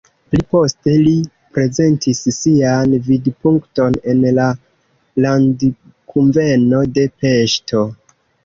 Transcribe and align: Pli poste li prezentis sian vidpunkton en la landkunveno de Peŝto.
Pli 0.33 0.39
poste 0.53 0.93
li 1.07 1.11
prezentis 1.57 2.21
sian 2.37 2.95
vidpunkton 3.09 3.99
en 4.15 4.25
la 4.39 4.49
landkunveno 5.27 6.85
de 6.97 7.09
Peŝto. 7.21 7.89